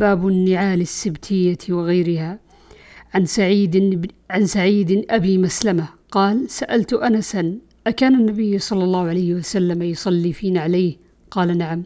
[0.00, 2.38] باب النعال السبتية وغيرها.
[3.14, 9.82] عن سعيد عن سعيد أبي مسلمة قال سألت أنسا أكان النبي صلى الله عليه وسلم
[9.82, 10.96] يصلي في نعليه؟
[11.30, 11.82] قال نعم.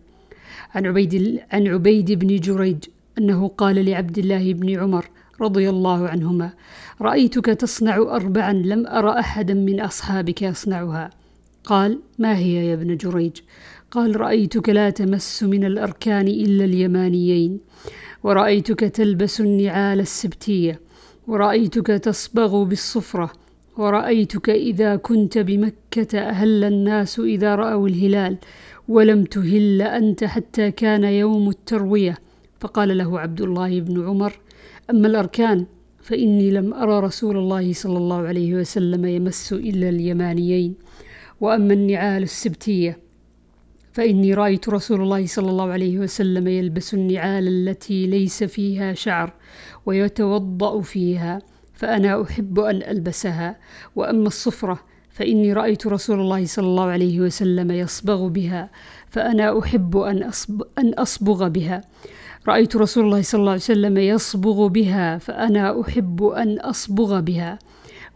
[0.75, 2.85] عن عبيد عن عبيد بن جريج
[3.19, 5.05] أنه قال لعبد الله بن عمر
[5.41, 6.53] رضي الله عنهما
[7.01, 11.11] رأيتك تصنع أربعا لم أرى أحدا من أصحابك يصنعها.
[11.65, 13.37] قال ما هي يا ابن جريج؟
[13.95, 17.61] قال رأيتك لا تمس من الأركان إلا اليمانيين.
[18.23, 20.81] ورأيتك تلبس النعال السبتية.
[21.27, 23.33] ورأيتك تصبغ بالصفرة.
[23.77, 28.37] ورأيتك إذا كنت بمكة أهل الناس إذا رأوا الهلال.
[28.89, 32.19] ولم تهل أنت حتى كان يوم التروية.
[32.61, 34.33] فقال له عبد الله بن عمر
[34.91, 35.67] أما الأركان
[36.03, 40.75] فإني لم أرى رسول الله صلى الله عليه وسلم يمس إلا اليمانيين.
[41.41, 43.04] وأما النعال السبتية
[43.95, 49.33] فإني رأيت رسول الله صلى الله عليه وسلم يلبس النعال التي ليس فيها شعر
[49.87, 51.39] ويتوضأ فيها
[51.75, 53.57] فأنا أحب أن ألبسها.
[53.97, 58.71] وأما الصفرة فإني رأيت رسول الله صلى الله عليه وسلم يصبغ بها
[59.11, 61.81] فأنا أحب أن, أصب أن أصبغ بها.
[62.49, 67.59] رأيت رسول الله صلى الله عليه وسلم يصبغ بها فأنا أحب أن أصبغ بها.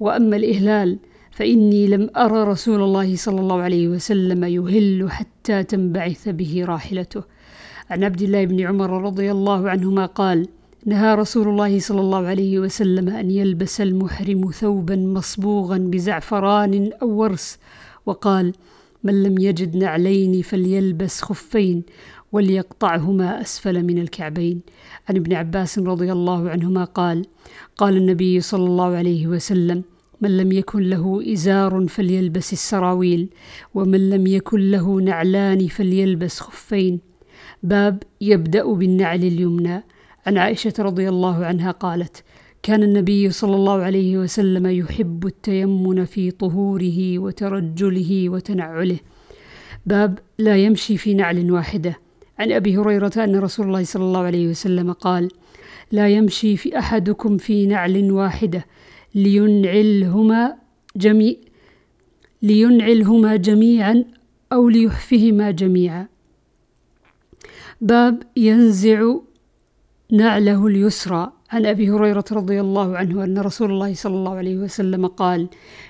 [0.01, 0.99] وأما الإهلال
[1.39, 7.23] فإني لم أرى رسول الله صلى الله عليه وسلم يهل حتى تنبعث به راحلته.
[7.91, 10.49] عن عبد الله بن عمر رضي الله عنهما قال
[10.87, 17.59] نهى رسول الله صلى الله عليه وسلم أن يلبس المحرم ثوبا مصبوغا بزعفران أو ورس
[18.07, 18.53] وقال
[19.05, 21.83] من لم يجد نعلين فليلبس خفين
[22.33, 24.61] وليقطعهما أسفل من الكعبين.
[25.09, 27.27] عن ابن عباس رضي الله عنهما قال
[27.77, 29.83] قال النبي صلى الله عليه وسلم
[30.21, 33.29] من لم يكن له إزار فليلبس السراويل
[33.75, 37.01] ومن لم يكن له نعلان فليلبس خفين.
[37.63, 39.85] باب يبدأ بالنعل اليمنى.
[40.27, 42.25] عن عائشة رضي الله عنها قالت
[42.63, 48.99] كان النبي صلى الله عليه وسلم يحب التيمن في طهوره وترجله وتنعله.
[49.87, 51.99] باب لا يمشي في نعل واحدة.
[52.39, 55.29] عن أبي هريرة أن رسول الله صلى الله عليه وسلم قال
[55.93, 58.65] لا يمشي في أحدكم في نعل واحدة.
[59.25, 60.43] لينعلهما
[60.97, 61.37] جميع
[62.43, 64.05] لينعلهما جميعا
[64.53, 66.07] أو ليحفهما جميعا.
[67.81, 69.01] باب ينزع
[70.13, 71.33] نعله اليسرى.
[71.51, 75.49] عن أبي هريرة رضي الله عنه أن رسول الله صلى الله عليه وسلم قال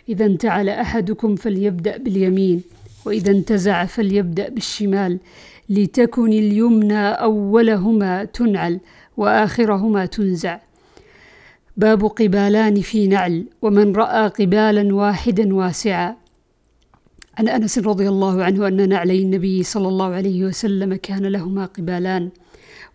[0.08, 2.62] إذا انتعل أحدكم فليبدأ باليمين
[3.04, 5.18] وإذا انتزع فليبدأ بالشمال.
[5.68, 8.80] لتكن اليمنى أولهما تنعل
[9.16, 10.58] وآخرهما تنزع.
[11.78, 16.16] باب قبالان في نعل ومن رأى قبالا واحدا واسعا.
[17.38, 22.30] عن أنس رضي الله عنه أن نعلي النبي صلى الله عليه وسلم كان لهما قبالان.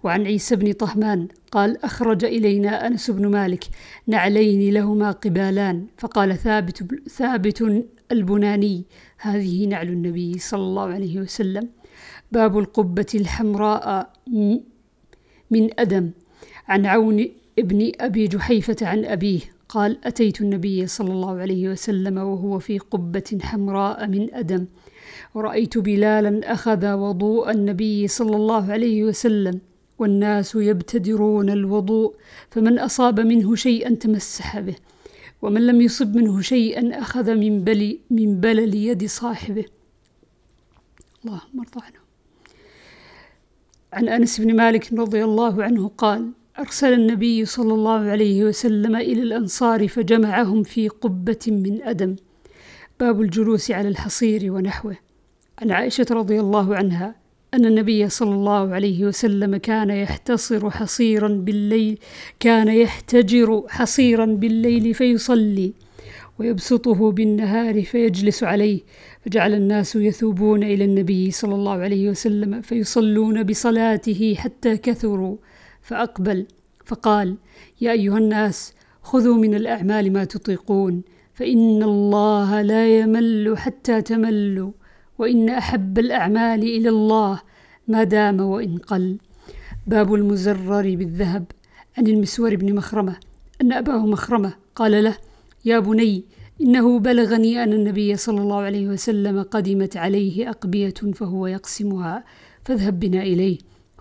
[0.03, 3.63] وعن عيسى بن طهمان قال أخرج إلينا أنس بن مالك
[4.07, 5.85] نعلين لهما قبالان.
[5.97, 8.83] فقال ثابت, ثابت البناني.
[9.17, 11.69] هذه نعل النبي صلى الله عليه وسلم.
[12.31, 14.13] باب القبة الحمراء
[15.51, 16.11] من أدم.
[16.67, 17.27] عن عون
[17.59, 23.37] ابن أبي جحيفة عن أبيه قال أتيت النبي صلى الله عليه وسلم وهو في قبة
[23.41, 24.65] حمراء من أدم.
[25.33, 29.59] ورأيت بلالا أخذ وضوء النبي صلى الله عليه وسلم
[29.99, 32.15] والناس يبتدرون الوضوء
[32.51, 34.75] فمن أصاب منه شيئا تمسح به
[35.41, 39.65] ومن لم يصب منه شيئا أخذ من, بلي من بلل يد صاحبه.
[41.25, 42.03] اللهم ارضى عنه.
[43.93, 49.21] عن أنس بن مالك رضي الله عنه قال أرسل النبي صلى الله عليه وسلم إلى
[49.21, 52.15] الأنصار فجمعهم في قبة من أدم.
[52.99, 54.95] باب الجلوس على الحصير ونحوه.
[55.61, 57.15] عن عائشة رضي الله عنها
[57.53, 61.97] أن النبي صلى الله عليه وسلم كان يحتصر حصيرا بالليل
[62.39, 65.73] كان يحتجر حصيرا بالليل فيصلي
[66.39, 68.79] ويبسطه بالنهار فيجلس عليه.
[69.25, 75.37] فجعل الناس يثوبون إلى النبي صلى الله عليه وسلم فيصلون بصلاته حتى كثروا.
[75.83, 76.45] فأقبل
[76.85, 77.35] فقال
[77.81, 81.01] يا أيها الناس خذوا من الأعمال ما تطيقون
[81.33, 84.71] فإن الله لا يمل حتى تملوا
[85.17, 87.41] وإن أحب الأعمال إلى الله
[87.87, 89.17] ما دام وإن قل.
[89.87, 91.45] باب المزرر بالذهب
[91.97, 93.15] عن المسور بن مخرمة
[93.61, 95.17] أن أباه مخرمة قال له
[95.65, 96.23] يا بني
[96.61, 102.23] إنه بلغني أن النبي صلى الله عليه وسلم قدمت عليه أقبية فهو يقسمها
[102.65, 103.57] فاذهب بنا إليه.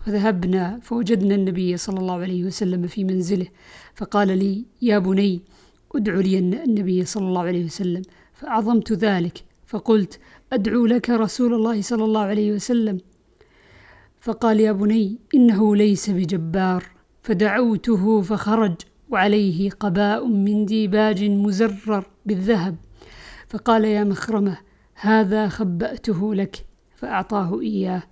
[0.07, 3.47] فذهبنا فوجدنا النبي صلى الله عليه وسلم في منزله
[3.95, 5.43] فقال لي يا بني
[5.95, 8.03] ادعو لي النبي صلى الله عليه وسلم.
[8.35, 10.21] فعظمت ذلك فقلت
[10.53, 12.99] أدعو لك رسول الله صلى الله عليه وسلم.
[14.21, 16.85] فقال يا بني إنه ليس بجبار.
[17.23, 18.75] فدعوته فخرج
[19.11, 22.77] وعليه قباء من ديباج مزرر بالذهب.
[23.49, 24.59] فقال يا مخرمة
[24.95, 26.67] هذا خبأته لك.
[26.97, 28.03] فأعطاه إياه.